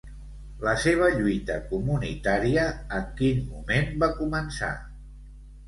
[0.67, 2.65] La seva lluita comunitària,
[3.01, 4.75] en quin moment va començar?